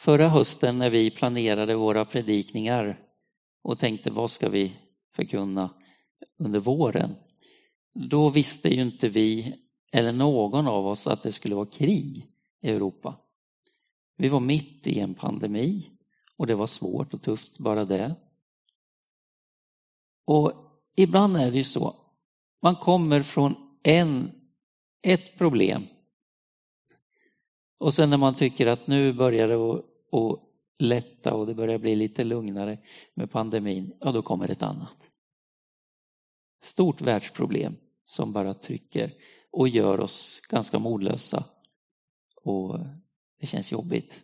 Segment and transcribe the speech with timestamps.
[0.00, 2.98] Förra hösten när vi planerade våra predikningar
[3.62, 4.76] och tänkte vad ska vi
[5.16, 5.70] förkunna
[6.38, 7.14] under våren.
[7.94, 9.54] Då visste ju inte vi
[9.92, 12.26] eller någon av oss att det skulle vara krig
[12.62, 13.16] i Europa.
[14.16, 15.90] Vi var mitt i en pandemi
[16.36, 18.14] och det var svårt och tufft bara det.
[20.26, 20.52] Och
[20.96, 21.94] ibland är det ju så,
[22.62, 24.30] man kommer från en,
[25.02, 25.86] ett problem
[27.80, 29.56] och sen när man tycker att nu börjar det
[30.10, 32.78] och lätta och det börjar bli lite lugnare
[33.14, 35.10] med pandemin, ja då kommer ett annat.
[36.62, 39.14] Stort världsproblem som bara trycker
[39.50, 41.44] och gör oss ganska modlösa.
[42.36, 42.78] Och
[43.40, 44.22] det känns jobbigt.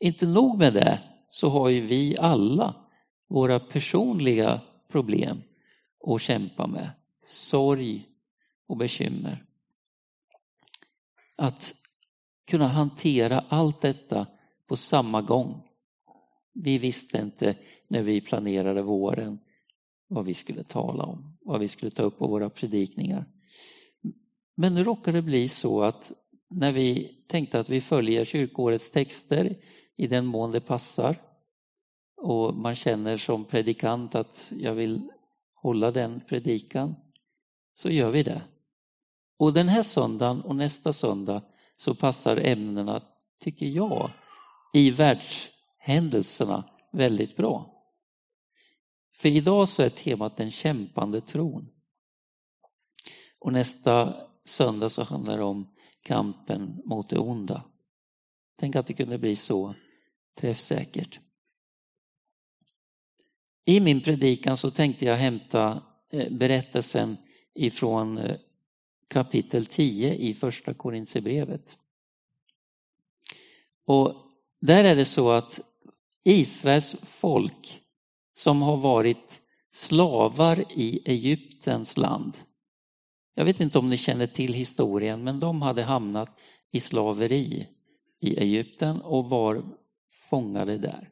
[0.00, 2.74] Inte nog med det så har ju vi alla
[3.28, 5.42] våra personliga problem
[6.06, 6.90] att kämpa med.
[7.26, 8.08] Sorg
[8.66, 9.44] och bekymmer.
[11.36, 11.74] Att
[12.46, 14.26] kunna hantera allt detta
[14.68, 15.62] på samma gång.
[16.54, 17.56] Vi visste inte
[17.88, 19.38] när vi planerade våren
[20.08, 23.24] vad vi skulle tala om, vad vi skulle ta upp på våra predikningar.
[24.56, 26.12] Men nu råkar det bli så att
[26.50, 29.56] när vi tänkte att vi följer kyrkårets texter
[29.96, 31.22] i den mån det passar
[32.22, 35.08] och man känner som predikant att jag vill
[35.54, 36.94] hålla den predikan,
[37.74, 38.42] så gör vi det.
[39.38, 41.42] Och den här söndagen och nästa söndag
[41.76, 43.02] så passar ämnena,
[43.40, 44.10] tycker jag,
[44.74, 47.74] i världshändelserna väldigt bra.
[49.14, 51.68] För idag så är temat den kämpande tron.
[53.38, 57.64] Och nästa söndag så handlar det om kampen mot det onda.
[58.58, 59.74] Tänk att det kunde bli så
[60.40, 61.20] träffsäkert.
[63.64, 67.16] I min predikan så tänkte jag hämta eh, berättelsen
[67.54, 68.36] ifrån eh,
[69.08, 71.78] kapitel 10 i första Korintierbrevet.
[73.84, 74.27] Och
[74.60, 75.60] där är det så att
[76.24, 77.80] Israels folk
[78.34, 79.40] som har varit
[79.72, 82.36] slavar i Egyptens land.
[83.34, 86.30] Jag vet inte om ni känner till historien, men de hade hamnat
[86.72, 87.68] i slaveri
[88.20, 89.62] i Egypten och var
[90.30, 91.08] fångade där.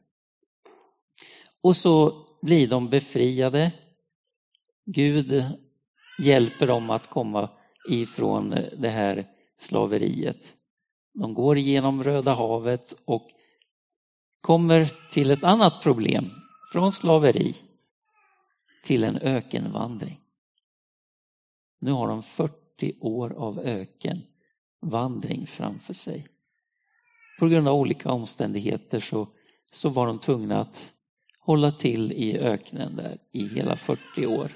[1.61, 3.71] Och så blir de befriade.
[4.85, 5.43] Gud
[6.19, 7.49] hjälper dem att komma
[7.89, 9.25] ifrån det här
[9.59, 10.55] slaveriet.
[11.13, 13.27] De går genom Röda havet och
[14.47, 16.29] kommer till ett annat problem.
[16.71, 17.55] Från slaveri
[18.83, 20.19] till en ökenvandring.
[21.79, 26.27] Nu har de 40 år av ökenvandring framför sig.
[27.39, 29.27] På grund av olika omständigheter så,
[29.71, 30.93] så var de tvungna att
[31.39, 34.51] hålla till i öknen där i hela 40 år.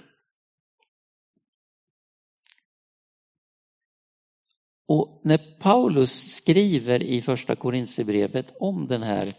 [4.88, 9.34] Och när Paulus skriver i första Korinthierbrevet om den här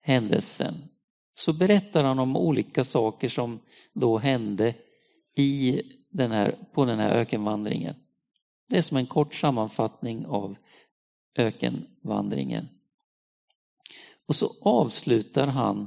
[0.00, 0.74] händelsen
[1.34, 3.60] så berättar han om olika saker som
[3.92, 4.74] då hände
[5.36, 7.94] i den här, på den här ökenvandringen.
[8.68, 10.56] Det är som en kort sammanfattning av
[11.36, 12.68] ökenvandringen.
[14.26, 15.86] Och så avslutar han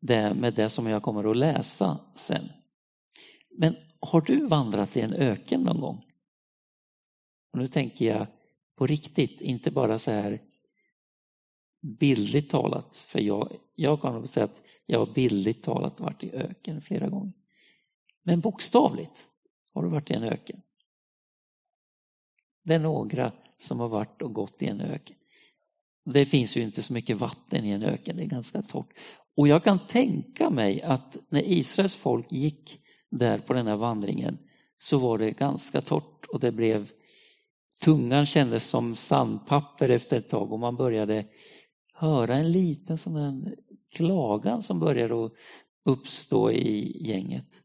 [0.00, 2.48] det med det som jag kommer att läsa sen.
[3.58, 6.04] Men har du vandrat i en öken någon gång?
[7.52, 8.26] Och nu tänker jag
[8.76, 10.40] på riktigt, inte bara så här
[11.82, 16.30] bildligt talat, för jag, jag kan nog säga att jag har bildligt talat varit i
[16.32, 17.32] öken flera gånger.
[18.22, 19.28] Men bokstavligt
[19.72, 20.60] har du varit i en öken.
[22.64, 25.16] Det är några som har varit och gått i en öken.
[26.04, 28.88] Det finns ju inte så mycket vatten i en öken, det är ganska torrt.
[29.36, 34.38] Och jag kan tänka mig att när Israels folk gick där på den här vandringen
[34.78, 36.90] så var det ganska torrt och det blev
[37.80, 41.24] tungan kändes som sandpapper efter ett tag och man började
[42.02, 43.56] höra en liten sån där
[43.94, 45.30] klagan som började
[45.84, 47.62] uppstå i gänget.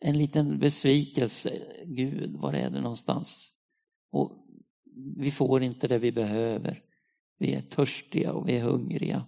[0.00, 1.62] En liten besvikelse.
[1.84, 3.52] Gud, var är du någonstans?
[4.12, 4.32] Och
[5.16, 6.82] vi får inte det vi behöver.
[7.38, 9.26] Vi är törstiga och vi är hungriga.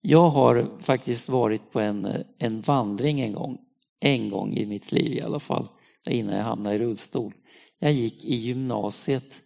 [0.00, 3.58] Jag har faktiskt varit på en, en vandring en gång,
[4.00, 5.68] en gång i mitt liv i alla fall,
[6.10, 7.34] innan jag hamnade i rullstol.
[7.78, 9.42] Jag gick i gymnasiet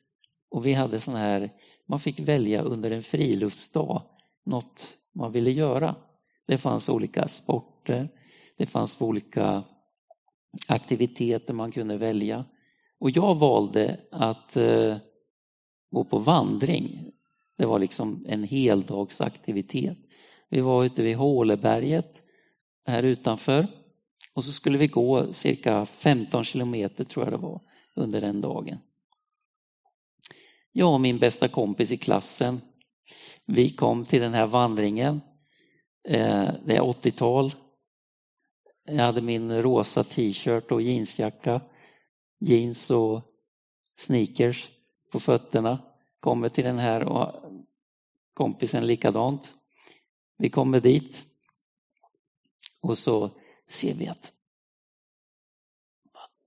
[0.51, 1.51] och vi hade sån här,
[1.89, 4.03] man fick välja under en friluftsdag
[4.47, 5.95] något man ville göra.
[6.47, 8.09] Det fanns olika sporter,
[8.57, 9.63] det fanns olika
[10.67, 12.45] aktiviteter man kunde välja.
[12.99, 14.97] Och jag valde att eh,
[15.91, 17.13] gå på vandring.
[17.59, 19.99] Det var liksom en heldagsaktivitet.
[20.49, 22.23] Vi var ute vid Håleberget
[22.87, 23.67] här utanför
[24.35, 27.61] och så skulle vi gå cirka 15 kilometer tror jag det var
[27.95, 28.79] under den dagen.
[30.79, 32.61] Jag och min bästa kompis i klassen,
[33.47, 35.21] vi kom till den här vandringen.
[36.09, 37.53] Eh, det är 80-tal.
[38.85, 41.61] Jag hade min rosa t-shirt och jeansjacka,
[42.41, 43.23] jeans och
[43.99, 44.71] sneakers
[45.13, 45.79] på fötterna.
[46.21, 47.33] Kommer till den här och
[48.35, 49.55] kompisen likadant.
[50.39, 51.27] Vi kommer dit
[52.81, 53.31] och så
[53.69, 54.33] ser vi att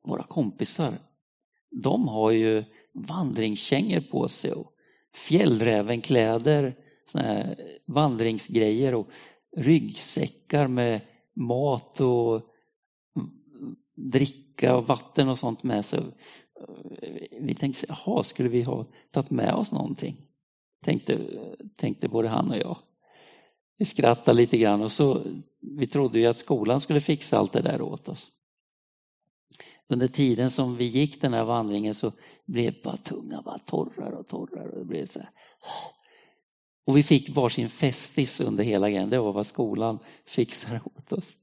[0.04, 0.98] våra kompisar,
[1.70, 2.64] de har ju
[3.08, 4.74] vandringskängor på sig och
[5.16, 6.76] fjällrävenkläder,
[7.06, 7.56] såna här
[7.86, 9.08] vandringsgrejer och
[9.58, 11.02] ryggsäckar med
[11.36, 12.42] mat och
[13.96, 16.00] dricka och vatten och sånt med sig.
[16.00, 17.10] Eh,
[17.42, 20.22] vi tänkte, jaha, skulle vi ha tagit med oss någonting?
[20.86, 21.20] Tänkte,
[21.76, 22.78] tänkte både han och jag.
[23.78, 25.22] Vi skrattade lite grann och så,
[25.62, 28.28] vi trodde ju att skolan skulle fixa allt det där åt oss.
[29.90, 32.12] Under tiden som vi gick den här vandringen så
[32.46, 34.70] blev bara tungan bara torrare och torrare.
[34.70, 35.30] Och, det blev så här.
[36.88, 39.10] och vi fick varsin festis under hela grejen.
[39.10, 41.38] Det var vad skolan fixade åt oss.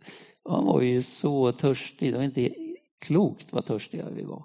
[0.49, 2.13] Man var ju så törstig.
[2.13, 2.55] Det var inte
[3.01, 4.45] klokt vad törstiga vi var.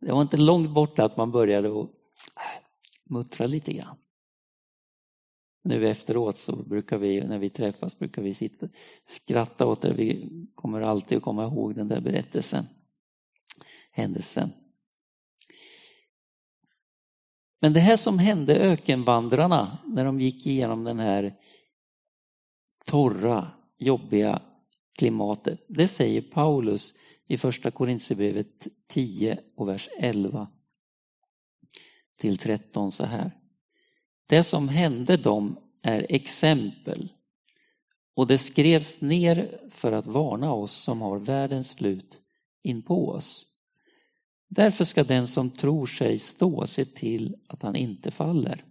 [0.00, 2.62] Det var inte långt borta att man började att äh,
[3.10, 3.96] muttra lite grann.
[5.68, 8.68] Nu efteråt så brukar vi, när vi träffas, brukar vi sitta
[9.06, 9.92] skratta åt det.
[9.92, 12.64] Vi kommer alltid att komma ihåg den där berättelsen,
[13.90, 14.50] händelsen.
[17.60, 21.34] Men det här som hände ökenvandrarna när de gick igenom den här
[22.86, 24.42] torra, jobbiga
[24.98, 26.94] klimatet, det säger Paulus
[27.26, 30.48] i första Korintierbrevet 10 och vers 11
[32.18, 33.37] till 13 så här.
[34.28, 37.08] Det som hände dem är exempel
[38.16, 42.20] och det skrevs ner för att varna oss som har världens slut
[42.62, 43.46] in på oss.
[44.48, 48.64] Därför ska den som tror sig stå se till att han inte faller.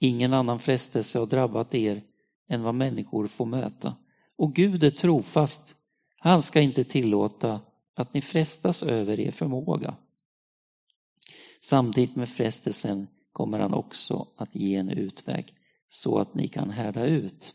[0.00, 2.02] Ingen annan frestelse har drabbat er
[2.48, 3.96] än vad människor får möta.
[4.36, 5.74] Och Gud är trofast.
[6.18, 7.60] Han ska inte tillåta
[7.94, 9.96] att ni frestas över er förmåga.
[11.60, 13.06] Samtidigt med frestelsen
[13.38, 15.54] kommer han också att ge en utväg
[15.88, 17.54] så att ni kan härda ut.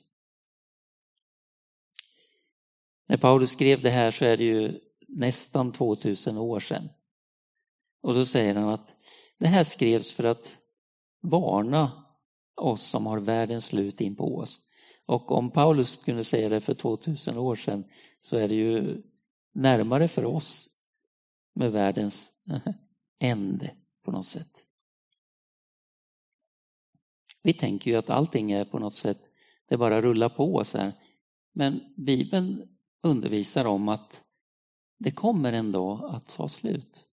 [3.07, 6.89] När Paulus skrev det här så är det ju nästan 2000 år sedan.
[8.01, 8.95] Och då säger han att
[9.39, 10.57] det här skrevs för att
[11.21, 12.05] varna
[12.55, 14.59] oss som har världens slut in på oss.
[15.05, 17.83] Och om Paulus kunde säga det för 2000 år sedan
[18.19, 19.01] så är det ju
[19.53, 20.69] närmare för oss
[21.55, 22.31] med världens
[23.19, 23.75] ände
[24.05, 24.63] på något sätt.
[27.43, 29.19] Vi tänker ju att allting är på något sätt,
[29.67, 30.93] det bara rullar på så här.
[31.53, 34.23] Men Bibeln undervisar om att
[34.99, 37.07] det kommer en dag att ta slut.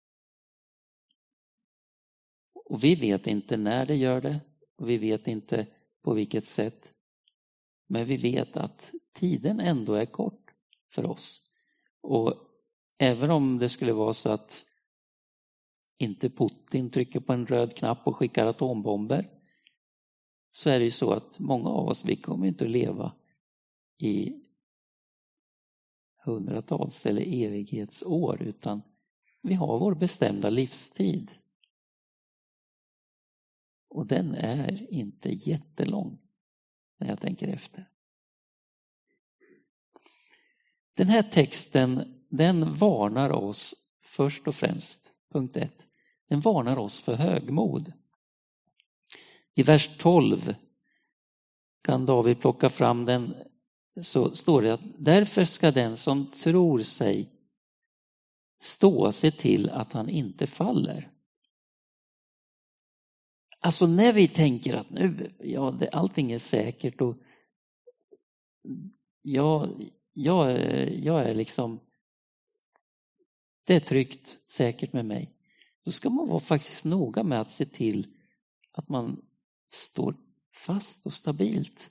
[2.54, 4.40] Och vi vet inte när det gör det
[4.78, 5.66] och vi vet inte
[6.02, 6.92] på vilket sätt.
[7.86, 10.50] Men vi vet att tiden ändå är kort
[10.92, 11.42] för oss.
[12.00, 12.34] Och
[12.98, 14.64] även om det skulle vara så att
[15.98, 19.37] inte Putin trycker på en röd knapp och skickar atombomber
[20.58, 23.12] så är det ju så att många av oss, vi kommer inte att leva
[23.98, 24.42] i
[26.24, 28.82] hundratals eller evighetsår utan
[29.42, 31.30] vi har vår bestämda livstid.
[33.88, 36.18] Och den är inte jättelång
[36.98, 37.88] när jag tänker efter.
[40.94, 45.86] Den här texten den varnar oss först och främst, punkt ett,
[46.28, 47.92] den varnar oss för högmod.
[49.58, 50.54] I vers 12
[51.82, 53.34] kan David plocka fram den,
[54.02, 57.30] så står det att därför ska den som tror sig
[58.62, 61.10] stå se till att han inte faller.
[63.60, 67.16] Alltså när vi tänker att nu, ja, det, allting är säkert och
[69.22, 69.68] ja,
[70.12, 70.58] jag,
[70.98, 71.80] jag är liksom,
[73.64, 75.32] det är tryggt, säkert med mig.
[75.84, 78.06] Då ska man vara faktiskt noga med att se till
[78.72, 79.24] att man
[79.70, 80.16] står
[80.54, 81.90] fast och stabilt.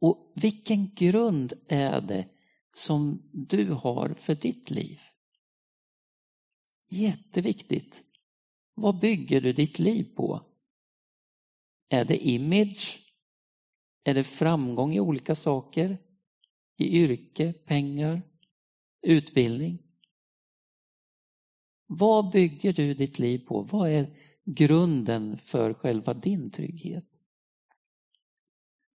[0.00, 2.28] Och vilken grund är det
[2.74, 5.00] som du har för ditt liv?
[6.88, 8.04] Jätteviktigt.
[8.74, 10.40] Vad bygger du ditt liv på?
[11.88, 12.98] Är det image?
[14.04, 15.98] Är det framgång i olika saker?
[16.76, 18.22] I yrke, pengar,
[19.02, 19.78] utbildning?
[21.86, 23.62] Vad bygger du ditt liv på?
[23.62, 27.06] Vad är grunden för själva din trygghet.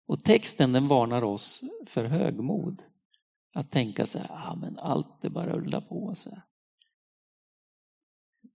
[0.06, 2.82] Och texten den varnar oss för högmod.
[3.54, 6.14] Att tänka så här, ah, men allt det bara rullar på.
[6.14, 6.42] Så här.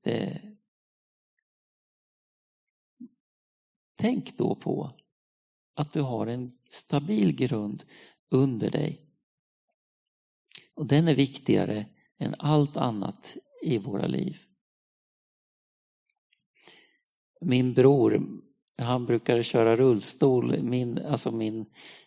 [0.04, 0.42] Det,
[3.96, 4.92] tänk då på
[5.76, 7.84] att du har en stabil grund
[8.30, 9.02] under dig.
[10.74, 11.86] Och den är viktigare
[12.18, 14.55] än allt annat i våra liv.
[17.48, 18.22] Min bror,
[18.78, 21.66] han brukade köra rullstol, min, alltså min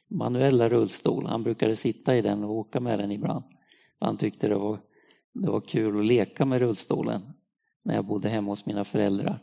[0.09, 1.27] manuella rullstol.
[1.27, 3.45] Han brukade sitta i den och åka med den ibland.
[3.99, 4.81] Han tyckte det var,
[5.33, 7.23] det var kul att leka med rullstolen
[7.85, 9.39] när jag bodde hemma hos mina föräldrar.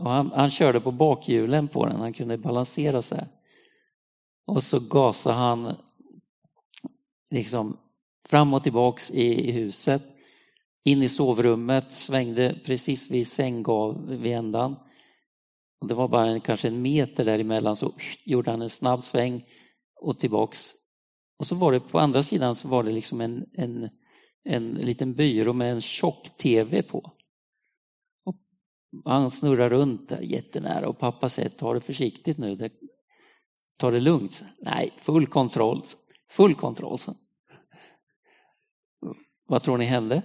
[0.00, 3.26] Och han, han körde på bakhjulen på den, han kunde balansera sig.
[4.46, 5.74] Och så gasade han
[7.30, 7.76] liksom
[8.28, 10.02] fram och tillbaks i, i huset.
[10.84, 14.76] In i sovrummet, svängde precis vid sänggav vid ändan.
[15.80, 17.92] Och det var bara en, kanske en meter däremellan så
[18.24, 19.44] gjorde han en snabb sväng
[20.00, 20.74] och tillbaks.
[21.38, 23.88] Och så var det på andra sidan så var det liksom en, en,
[24.44, 27.12] en liten byrå med en tjock tv på.
[28.24, 28.36] Och
[29.04, 32.72] han snurrar runt där jättenära och pappa säger ta det försiktigt nu, det,
[33.76, 34.44] ta det lugnt.
[34.58, 35.82] Nej, full kontroll.
[36.30, 36.98] Full kontroll.
[39.46, 40.22] Vad tror ni hände?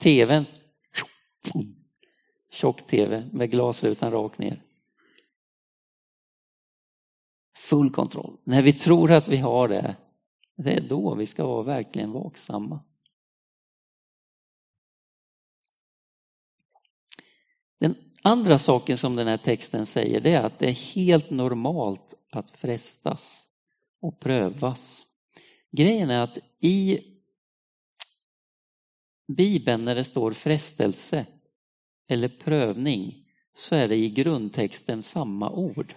[0.00, 0.44] TVn
[2.50, 4.62] tjock-tv med glasrutan rakt ner.
[7.56, 8.36] Full kontroll.
[8.44, 9.96] När vi tror att vi har det,
[10.56, 12.80] det är då vi ska vara verkligen vaksamma.
[17.78, 22.14] Den andra saken som den här texten säger det är att det är helt normalt
[22.30, 23.42] att frestas
[24.00, 25.06] och prövas.
[25.70, 27.00] Grejen är att i
[29.28, 31.26] Bibeln när det står frestelse
[32.08, 35.94] eller prövning så är det i grundtexten samma ord.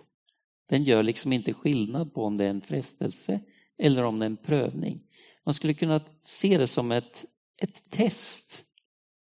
[0.69, 3.39] Den gör liksom inte skillnad på om det är en frestelse
[3.77, 5.03] eller om det är en prövning.
[5.45, 7.25] Man skulle kunna se det som ett,
[7.61, 8.63] ett test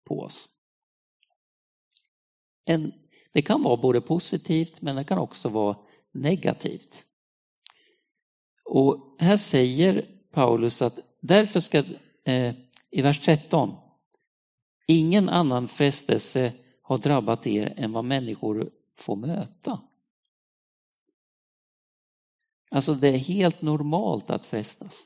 [0.07, 0.49] på oss.
[2.65, 2.93] En,
[3.31, 5.77] det kan vara både positivt men det kan också vara
[6.11, 7.03] negativt.
[8.65, 11.83] Och här säger Paulus att därför ska,
[12.23, 12.55] eh,
[12.91, 13.75] i vers 13,
[14.87, 19.81] ingen annan frestelse har drabbat er än vad människor får möta.
[22.71, 25.03] Alltså det är helt normalt att frestas.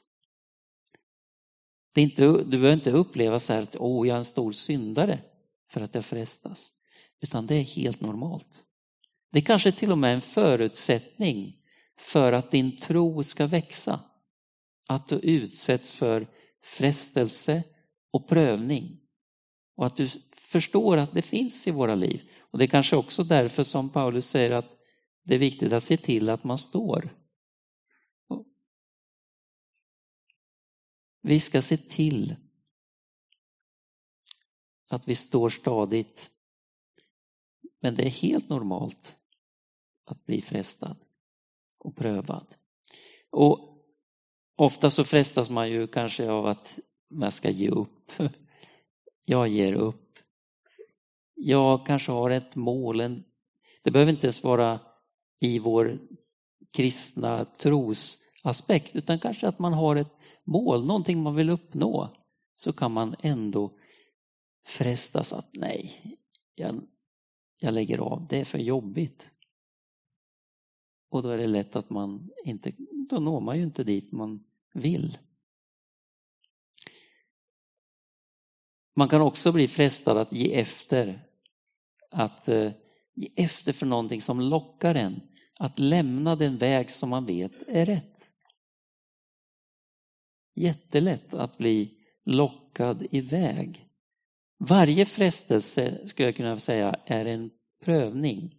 [1.93, 4.51] Det är inte, du behöver inte uppleva så här att oh, jag är en stor
[4.51, 5.19] syndare
[5.69, 6.73] för att jag frestas.
[7.21, 8.65] Utan det är helt normalt.
[9.31, 11.57] Det är kanske till och med en förutsättning
[11.97, 13.99] för att din tro ska växa.
[14.89, 16.27] Att du utsätts för
[16.63, 17.63] frestelse
[18.11, 19.00] och prövning.
[19.75, 22.29] Och att du förstår att det finns i våra liv.
[22.39, 24.77] Och det är kanske också därför som Paulus säger att
[25.23, 27.17] det är viktigt att se till att man står.
[31.21, 32.35] Vi ska se till
[34.87, 36.31] att vi står stadigt.
[37.81, 39.17] Men det är helt normalt
[40.05, 40.97] att bli frestad
[41.79, 42.55] och prövad.
[43.29, 43.85] Och
[44.55, 48.11] ofta så frestas man ju kanske av att man ska ge upp.
[49.25, 50.17] Jag ger upp.
[51.33, 52.99] Jag kanske har ett mål.
[52.99, 53.23] En,
[53.83, 54.79] det behöver inte ens vara
[55.39, 55.99] i vår
[56.71, 60.13] kristna trosaspekt utan kanske att man har ett
[60.43, 62.15] mål, någonting man vill uppnå.
[62.55, 63.77] Så kan man ändå
[64.65, 65.91] frestas att nej,
[66.55, 66.81] jag,
[67.59, 69.29] jag lägger av, det är för jobbigt.
[71.09, 72.71] Och då är det lätt att man inte,
[73.09, 75.17] då når man ju inte dit man vill.
[78.95, 81.19] Man kan också bli frestad att ge efter.
[82.11, 82.71] Att eh,
[83.15, 85.21] ge efter för någonting som lockar en.
[85.59, 88.29] Att lämna den väg som man vet är rätt.
[90.55, 93.87] Jättelätt att bli lockad iväg.
[94.57, 97.51] Varje frestelse, skulle jag kunna säga, är en
[97.83, 98.55] prövning.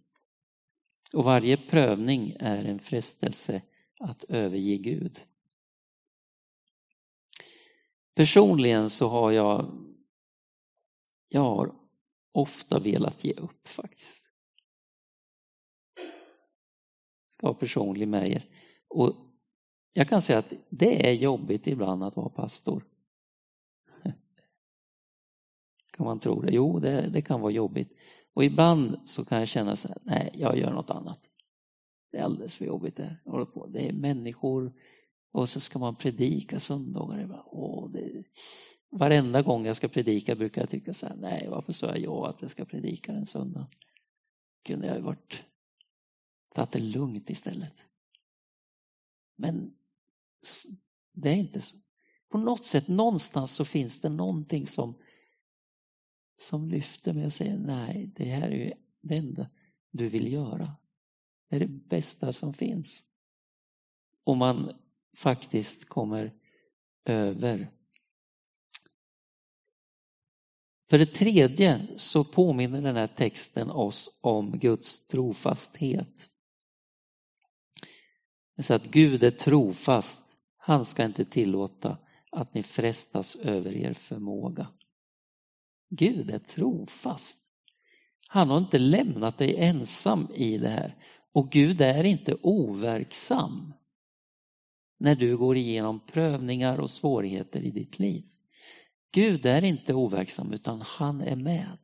[1.13, 3.61] Och varje prövning är en frestelse
[3.99, 5.19] att överge Gud.
[8.15, 9.71] Personligen så har jag
[11.33, 11.75] jag har
[12.31, 14.29] ofta velat ge upp faktiskt.
[17.29, 18.49] Ska vara personlig med er.
[18.87, 19.13] Och
[19.93, 22.85] jag kan säga att det är jobbigt ibland att vara pastor.
[25.91, 26.51] Kan man tro det?
[26.51, 27.97] Jo, det, det kan vara jobbigt.
[28.33, 31.19] Och ibland så kan jag känna så här, nej, jag gör något annat.
[32.11, 33.67] Det är alldeles för jobbigt det håller på.
[33.67, 34.73] Det är människor
[35.31, 37.43] och så ska man predika söndagar.
[37.45, 38.23] Åh, det,
[38.95, 42.29] Varenda gång jag ska predika brukar jag tycka så här, nej varför sa jag ja
[42.29, 43.67] att jag ska predika en söndag?
[44.63, 45.43] Kunde jag ju varit
[46.53, 47.87] tagit det lugnt istället.
[49.35, 49.73] Men
[51.13, 51.77] det är inte så.
[52.29, 54.95] På något sätt, någonstans så finns det någonting som,
[56.37, 59.49] som lyfter mig och säger nej, det här är ju det enda.
[59.91, 60.75] du vill göra.
[61.49, 63.03] Det är det bästa som finns.
[64.23, 64.71] Om man
[65.15, 66.33] faktiskt kommer
[67.05, 67.71] över.
[70.93, 76.29] För det tredje så påminner den här texten oss om Guds trofasthet.
[78.55, 80.23] Det är att Gud är trofast.
[80.57, 81.97] Han ska inte tillåta
[82.31, 84.67] att ni frestas över er förmåga.
[85.89, 87.37] Gud är trofast.
[88.27, 90.95] Han har inte lämnat dig ensam i det här.
[91.31, 93.73] Och Gud är inte overksam
[94.99, 98.23] när du går igenom prövningar och svårigheter i ditt liv.
[99.13, 101.77] Gud är inte overksam utan han är med.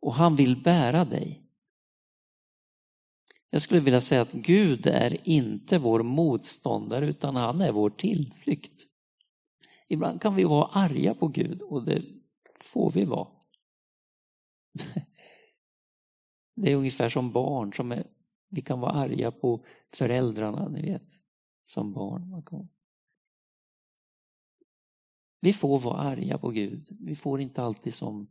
[0.00, 1.42] Och han vill bära dig.
[3.50, 8.82] Jag skulle vilja säga att Gud är inte vår motståndare utan han är vår tillflykt.
[9.88, 12.02] Ibland kan vi vara arga på Gud och det
[12.60, 13.28] får vi vara.
[16.58, 18.06] Det är ungefär som barn, som är,
[18.48, 21.06] vi kan vara arga på föräldrarna, ni vet,
[21.64, 22.42] som barn.
[25.46, 28.26] Vi får vara arga på Gud, vi får inte alltid som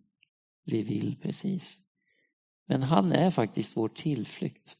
[0.66, 1.82] vi vill precis.
[2.68, 4.78] Men han är faktiskt vår tillflykt.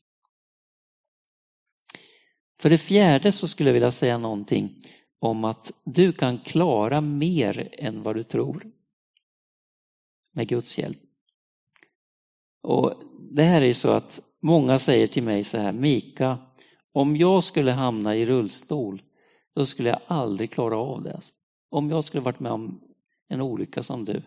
[2.60, 4.84] För det fjärde så skulle jag vilja säga någonting
[5.20, 8.72] om att du kan klara mer än vad du tror
[10.32, 11.02] med Guds hjälp.
[12.62, 12.94] Och
[13.32, 16.38] Det här är så att många säger till mig så här, Mika,
[16.92, 19.02] om jag skulle hamna i rullstol,
[19.54, 21.22] då skulle jag aldrig klara av det.
[21.76, 22.82] Om jag skulle varit med om
[23.28, 24.24] en olycka som du.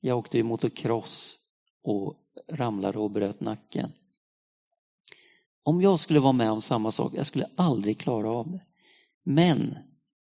[0.00, 1.38] Jag åkte i motocross
[1.82, 2.16] och
[2.48, 3.92] ramlade och bröt nacken.
[5.62, 8.60] Om jag skulle vara med om samma sak, jag skulle aldrig klara av det.
[9.22, 9.74] Men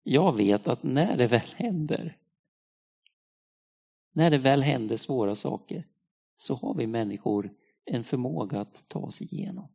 [0.03, 2.17] jag vet att när det väl händer,
[4.13, 5.87] när det väl händer svåra saker,
[6.37, 7.53] så har vi människor
[7.85, 9.69] en förmåga att ta oss igenom.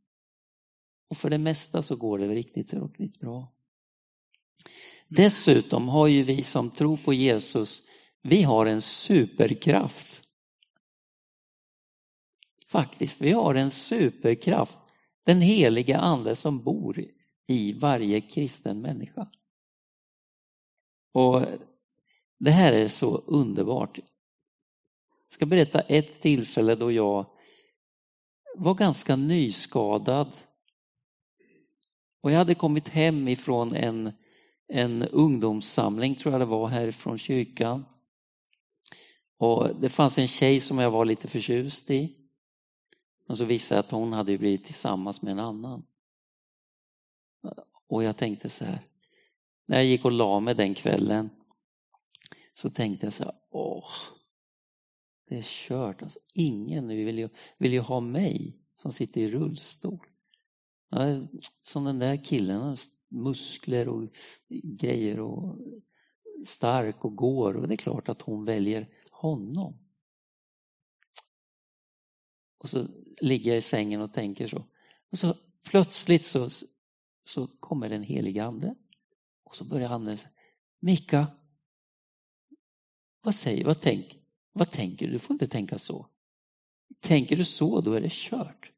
[1.10, 3.54] Och för det mesta så går det riktigt, riktigt bra.
[5.07, 7.81] Dessutom har ju vi som tror på Jesus,
[8.22, 10.22] vi har en superkraft.
[12.68, 14.77] Faktiskt, vi har en superkraft.
[15.25, 17.05] Den heliga ande som bor
[17.48, 19.27] i varje kristen människa.
[21.11, 21.46] Och
[22.37, 23.98] Det här är så underbart.
[23.98, 27.25] Jag ska berätta ett tillfälle då jag
[28.55, 30.31] var ganska nyskadad.
[32.22, 34.11] Och jag hade kommit hem ifrån en,
[34.68, 37.86] en ungdomssamling, tror jag det var, härifrån kyrkan.
[39.38, 42.16] Och det fanns en tjej som jag var lite förtjust i.
[43.28, 45.86] Men så visade jag att hon hade blivit tillsammans med en annan.
[47.88, 48.88] Och jag tänkte så här,
[49.66, 51.30] när jag gick och la mig den kvällen
[52.54, 53.90] så tänkte jag så här, åh,
[55.30, 56.01] det är kört.
[56.01, 60.08] Alltså, ingen vill ju, vill ju ha mig som sitter i rullstol.
[61.62, 62.78] Som den där killen,
[63.09, 64.09] muskler och
[64.63, 65.57] grejer och
[66.46, 69.85] stark och går och det är klart att hon väljer honom.
[72.57, 72.87] Och så
[73.22, 74.65] ligger jag i sängen och tänker så.
[75.11, 76.50] Och så plötsligt så,
[77.25, 78.75] så kommer den helige ande.
[79.44, 80.31] Och så börjar anden säga,
[80.79, 81.27] Mika,
[83.22, 84.20] vad säger, vad tänk,
[84.51, 85.13] vad tänker du?
[85.13, 86.09] Du får inte tänka så.
[87.00, 88.72] Tänker du så, då är det kört.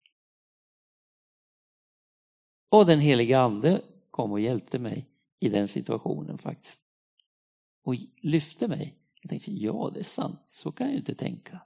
[2.69, 3.81] Och den helige ande
[4.17, 5.05] kom och hjälpte mig
[5.39, 6.81] i den situationen faktiskt.
[7.83, 8.95] Och lyfte mig.
[9.21, 11.61] Jag tänkte, ja det är sant, så kan jag ju inte tänka.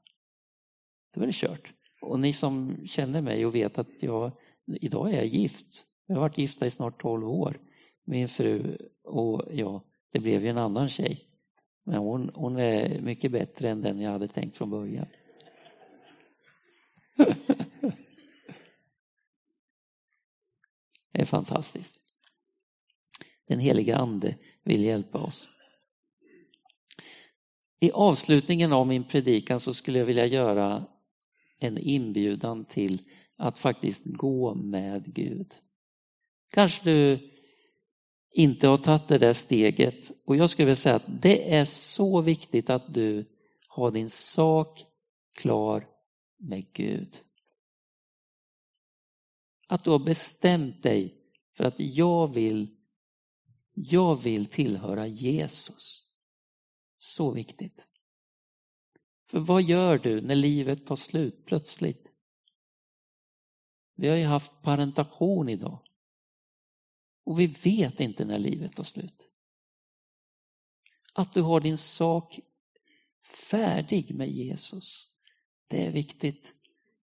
[1.14, 1.74] Då var det kört.
[2.02, 4.32] Och ni som känner mig och vet att jag,
[4.66, 5.86] idag är jag gift.
[6.06, 7.60] Jag har varit gifta i snart 12 år.
[8.04, 11.28] Min fru och jag, det blev ju en annan tjej.
[11.84, 15.08] Men hon, hon är mycket bättre än den jag hade tänkt från början.
[21.12, 22.02] Det är fantastiskt.
[23.52, 25.50] Den heliga ande vill hjälpa oss.
[27.80, 30.86] I avslutningen av min predikan så skulle jag vilja göra
[31.60, 33.02] en inbjudan till
[33.38, 35.56] att faktiskt gå med Gud.
[36.54, 37.32] Kanske du
[38.34, 42.22] inte har tagit det där steget och jag skulle vilja säga att det är så
[42.22, 43.26] viktigt att du
[43.68, 44.86] har din sak
[45.36, 45.88] klar
[46.40, 47.18] med Gud.
[49.68, 51.16] Att du har bestämt dig
[51.58, 52.68] för att jag vill,
[53.74, 56.04] jag vill tillhöra Jesus.
[56.98, 57.88] Så viktigt.
[59.30, 62.12] För vad gör du när livet tar slut plötsligt?
[63.96, 65.80] Vi har ju haft parentation idag.
[67.24, 69.30] Och vi vet inte när livet tar slut.
[71.14, 72.40] Att du har din sak
[73.50, 75.08] färdig med Jesus,
[75.68, 76.56] det är viktigt.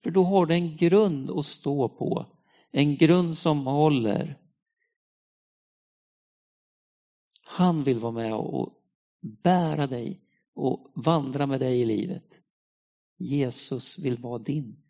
[0.02, 2.26] För då har du en grund att stå på.
[2.70, 4.38] En grund som håller.
[7.58, 8.74] Han vill vara med och
[9.20, 10.20] bära dig
[10.54, 12.40] och vandra med dig i livet.
[13.16, 14.82] Jesus vill vara din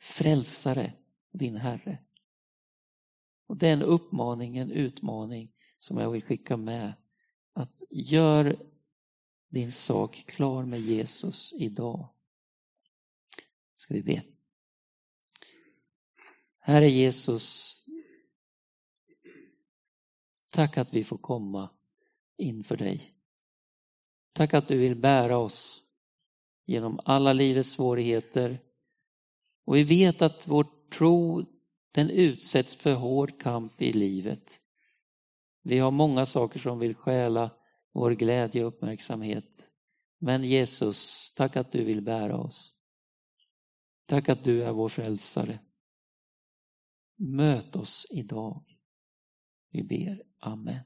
[0.00, 0.92] frälsare,
[1.32, 1.98] din Herre.
[3.46, 6.92] Och Det är en uppmaning, en utmaning som jag vill skicka med.
[7.52, 8.56] Att gör
[9.48, 12.08] din sak klar med Jesus idag.
[13.76, 14.22] Ska vi be.
[16.58, 17.74] Herre Jesus,
[20.48, 21.70] tack att vi får komma
[22.38, 23.14] inför dig.
[24.32, 25.82] Tack att du vill bära oss
[26.66, 28.58] genom alla livets svårigheter.
[29.64, 31.44] Och vi vet att vår tro
[31.92, 34.60] den utsätts för hård kamp i livet.
[35.62, 37.50] Vi har många saker som vill stjäla
[37.92, 39.70] vår glädje och uppmärksamhet.
[40.18, 42.74] Men Jesus, tack att du vill bära oss.
[44.06, 45.58] Tack att du är vår frälsare.
[47.16, 48.64] Möt oss idag.
[49.70, 50.22] Vi ber.
[50.40, 50.84] Amen.